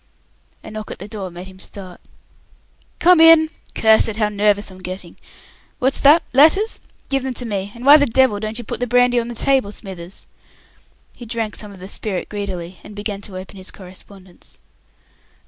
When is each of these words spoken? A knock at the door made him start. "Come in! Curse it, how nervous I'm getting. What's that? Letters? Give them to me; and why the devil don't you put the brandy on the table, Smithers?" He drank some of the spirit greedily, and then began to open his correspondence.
A 0.63 0.71
knock 0.71 0.89
at 0.89 0.97
the 0.97 1.07
door 1.07 1.29
made 1.29 1.45
him 1.45 1.59
start. 1.59 2.01
"Come 2.97 3.21
in! 3.21 3.51
Curse 3.75 4.07
it, 4.07 4.17
how 4.17 4.29
nervous 4.29 4.71
I'm 4.71 4.79
getting. 4.81 5.15
What's 5.77 5.99
that? 5.99 6.23
Letters? 6.33 6.81
Give 7.07 7.21
them 7.21 7.35
to 7.35 7.45
me; 7.45 7.71
and 7.75 7.85
why 7.85 7.97
the 7.97 8.07
devil 8.07 8.39
don't 8.39 8.57
you 8.57 8.63
put 8.63 8.79
the 8.79 8.87
brandy 8.87 9.19
on 9.19 9.27
the 9.27 9.35
table, 9.35 9.71
Smithers?" 9.71 10.25
He 11.15 11.27
drank 11.27 11.55
some 11.55 11.71
of 11.71 11.77
the 11.77 11.87
spirit 11.87 12.29
greedily, 12.29 12.77
and 12.83 12.93
then 12.93 12.93
began 12.95 13.21
to 13.21 13.37
open 13.37 13.57
his 13.57 13.69
correspondence. 13.69 14.59